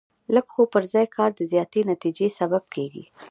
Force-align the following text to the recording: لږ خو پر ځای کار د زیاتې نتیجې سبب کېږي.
لږ 0.35 0.45
خو 0.53 0.61
پر 0.73 0.83
ځای 0.93 1.07
کار 1.15 1.29
د 1.35 1.41
زیاتې 1.51 1.79
نتیجې 1.91 2.27
سبب 2.39 2.63
کېږي. 2.73 3.03